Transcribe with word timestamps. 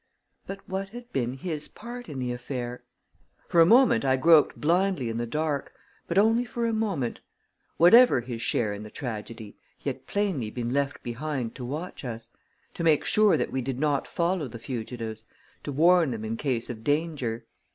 But 0.47 0.67
what 0.67 0.89
had 0.89 1.13
been 1.13 1.33
his 1.33 1.67
part 1.67 2.09
in 2.09 2.17
the 2.17 2.31
affair? 2.31 2.83
For 3.47 3.61
a 3.61 3.67
moment, 3.67 4.03
I 4.03 4.17
groped 4.17 4.59
blindly 4.59 5.11
in 5.11 5.17
the 5.17 5.27
dark, 5.27 5.73
but 6.07 6.17
only 6.17 6.43
for 6.43 6.65
a 6.65 6.73
moment. 6.73 7.19
Whatever 7.77 8.21
his 8.21 8.41
share 8.41 8.73
in 8.73 8.81
the 8.81 8.89
tragedy, 8.89 9.57
he 9.77 9.91
had 9.91 10.07
plainly 10.07 10.49
been 10.49 10.73
left 10.73 11.03
behind 11.03 11.53
to 11.53 11.63
watch 11.63 12.03
us; 12.03 12.29
to 12.73 12.83
make 12.83 13.05
sure 13.05 13.37
that 13.37 13.51
we 13.51 13.61
did 13.61 13.79
not 13.79 14.07
follow 14.07 14.47
the 14.47 14.57
fugitives; 14.57 15.25
to 15.61 15.71
warn 15.71 16.09
them 16.09 16.25
in 16.25 16.35
case 16.35 16.67
of 16.67 16.83
danger. 16.83 17.45